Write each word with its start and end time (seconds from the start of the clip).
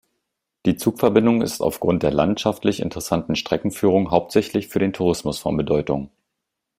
Die 0.65 0.77
Zugverbindung 0.77 1.43
ist 1.43 1.61
aufgrund 1.61 2.01
der 2.01 2.09
landschaftlich 2.11 2.79
interessanten 2.79 3.35
Streckenführung 3.35 4.09
hauptsächlich 4.09 4.67
für 4.67 4.79
den 4.79 4.93
Tourismus 4.93 5.37
von 5.37 5.55
Bedeutung. 5.55 6.09